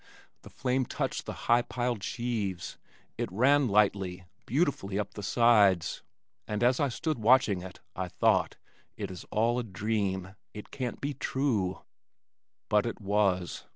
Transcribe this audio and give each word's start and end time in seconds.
The 0.41 0.49
flame 0.49 0.85
touched 0.85 1.27
the 1.27 1.33
high 1.45 1.61
piled 1.61 2.01
sheaves. 2.03 2.79
It 3.19 3.31
ran 3.31 3.67
lightly, 3.67 4.23
beautifully 4.47 4.97
up 4.97 5.13
the 5.13 5.21
sides 5.21 6.01
and 6.47 6.63
as 6.63 6.79
I 6.79 6.89
stood 6.89 7.19
watching 7.19 7.61
it, 7.61 7.81
I 7.95 8.07
thought, 8.07 8.55
"It 8.97 9.11
is 9.11 9.25
all 9.29 9.59
a 9.59 9.63
dream. 9.63 10.33
It 10.55 10.71
can't 10.71 10.99
be 11.01 11.13
true." 11.13 11.83
But 12.67 12.87
it 12.87 12.99
was. 12.99 13.65